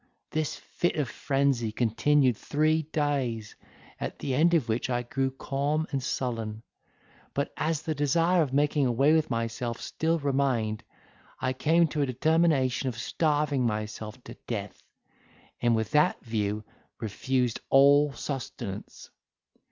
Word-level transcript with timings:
This 0.31 0.55
fit 0.55 0.95
of 0.95 1.07
frenzy 1.07 1.71
continued 1.71 2.35
three 2.35 2.81
days, 2.91 3.55
at 3.99 4.17
the 4.17 4.33
end 4.33 4.55
of 4.55 4.67
which 4.67 4.89
I 4.89 5.03
grew 5.03 5.29
calm 5.29 5.85
and 5.91 6.01
sullen: 6.01 6.63
but 7.35 7.53
as 7.55 7.83
the 7.83 7.93
desire 7.93 8.41
of 8.41 8.51
making 8.51 8.87
away 8.87 9.13
with 9.13 9.29
myself 9.29 9.79
still 9.79 10.17
remained, 10.17 10.83
I 11.39 11.53
came 11.53 11.87
to 11.89 12.01
a 12.01 12.07
determination 12.07 12.89
of 12.89 12.97
starving 12.97 13.63
myself 13.67 14.19
to 14.23 14.33
death, 14.47 14.81
and 15.61 15.75
with 15.75 15.91
that 15.91 16.19
view 16.25 16.63
refused 16.99 17.59
all 17.69 18.11
sustenance. 18.13 19.11